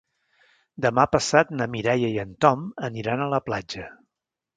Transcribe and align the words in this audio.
Demà 0.85 1.03
passat 1.15 1.51
na 1.59 1.67
Mireia 1.73 2.09
i 2.13 2.17
en 2.23 2.31
Tom 2.45 2.65
aniran 2.89 3.23
a 3.27 3.29
la 3.35 3.41
platja. 3.51 3.87